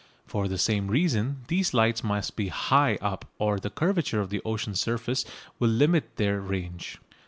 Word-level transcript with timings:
For 0.25 0.47
the 0.47 0.57
same 0.57 0.87
reason 0.87 1.41
these 1.47 1.75
lights 1.75 2.03
must 2.03 2.35
be 2.35 2.47
high 2.47 2.95
up, 3.01 3.23
or 3.37 3.59
the 3.59 3.69
curvature 3.69 4.19
of 4.19 4.31
the 4.31 4.41
ocean's 4.43 4.79
surface 4.79 5.25
will 5.59 5.69
limit 5.69 6.15
their 6.15 6.39
range. 6.41 6.97